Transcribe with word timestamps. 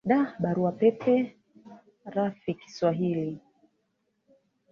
da 0.09 0.35
barua 0.41 0.71
pepe 0.71 1.35
rfi 2.15 2.53
kiswahili 2.59 3.39